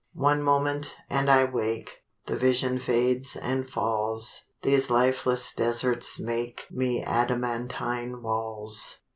One 0.17 0.41
moment—and 0.41 1.29
I 1.29 1.43
wake; 1.45 1.99
The 2.25 2.35
vision 2.35 2.79
fades 2.79 3.35
and 3.35 3.69
falls; 3.69 4.45
These 4.63 4.89
lifeless 4.89 5.53
deserts 5.53 6.19
make 6.19 6.65
Me 6.71 7.03
adamantine 7.05 8.23
walls. 8.23 9.01